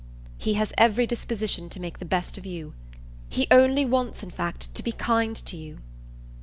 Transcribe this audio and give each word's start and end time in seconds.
"He 0.39 0.55
has 0.55 0.73
every 0.79 1.05
disposition 1.05 1.69
to 1.69 1.79
make 1.79 1.99
the 1.99 2.05
best 2.05 2.35
of 2.35 2.43
you. 2.43 2.73
He 3.29 3.45
only 3.51 3.85
wants 3.85 4.23
in 4.23 4.31
fact 4.31 4.73
to 4.73 4.81
be 4.81 4.91
kind 4.93 5.35
to 5.35 5.55
you." 5.55 5.77